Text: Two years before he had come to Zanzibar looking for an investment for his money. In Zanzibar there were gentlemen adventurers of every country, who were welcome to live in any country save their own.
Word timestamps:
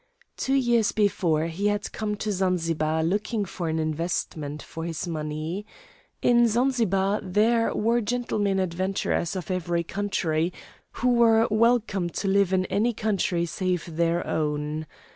Two 0.35 0.55
years 0.55 0.91
before 0.91 1.45
he 1.45 1.67
had 1.67 1.91
come 1.91 2.15
to 2.15 2.31
Zanzibar 2.31 3.03
looking 3.03 3.45
for 3.45 3.69
an 3.69 3.77
investment 3.77 4.63
for 4.63 4.83
his 4.83 5.07
money. 5.07 5.63
In 6.23 6.47
Zanzibar 6.47 7.21
there 7.21 7.71
were 7.75 8.01
gentlemen 8.01 8.59
adventurers 8.59 9.35
of 9.35 9.51
every 9.51 9.83
country, 9.83 10.51
who 10.93 11.09
were 11.13 11.47
welcome 11.51 12.09
to 12.09 12.27
live 12.27 12.51
in 12.51 12.65
any 12.65 12.93
country 12.93 13.45
save 13.45 13.95
their 13.95 14.25
own. 14.25 14.87